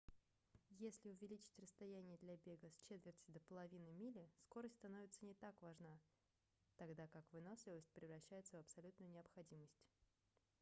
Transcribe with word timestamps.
если 0.79 1.09
увеличить 1.09 1.59
расстояние 1.59 2.17
для 2.23 2.35
бега 2.37 2.71
с 2.71 2.79
четверти 2.89 3.29
до 3.29 3.39
половины 3.41 3.91
мили 3.91 4.27
скорость 4.45 4.77
становится 4.77 5.23
не 5.25 5.35
так 5.35 5.53
важна 5.61 5.99
тогда 6.77 7.05
как 7.13 7.23
выносливость 7.31 7.91
превращается 7.93 8.57
в 8.57 8.61
абсолютную 8.61 9.11
необходимость 9.11 9.85